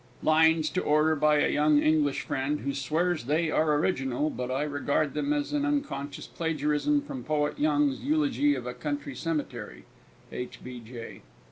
_Lines 0.23 0.73
to 0.73 0.81
order 0.81 1.15
by 1.15 1.37
a 1.37 1.47
young 1.53 1.79
English 1.79 2.21
friend, 2.21 2.61
who 2.61 2.73
swears 2.73 3.25
they 3.25 3.51
are 3.51 3.75
original. 3.75 4.31
But 4.31 4.49
I 4.49 4.63
regard 4.63 5.13
them 5.13 5.31
as 5.31 5.53
an 5.53 5.63
unconscious 5.63 6.25
plagiarism 6.25 7.01
from 7.01 7.23
Poet 7.23 7.59
Young's 7.59 8.01
"Eulogy 8.03 8.55
of 8.55 8.65
a 8.65 8.73
Country 8.73 9.13
Cemetery." 9.13 9.83
H. 10.31 10.63
B. 10.63 10.79
J. 10.79 11.21